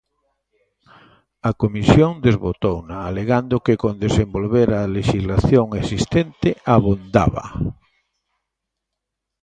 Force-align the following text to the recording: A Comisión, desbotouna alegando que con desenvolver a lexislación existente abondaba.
A 1.49 1.51
Comisión, 1.61 2.11
desbotouna 2.27 2.97
alegando 3.09 3.55
que 3.65 3.75
con 3.83 3.93
desenvolver 4.05 4.69
a 4.73 4.91
lexislación 4.97 5.67
existente 5.81 6.49
abondaba. 6.75 7.45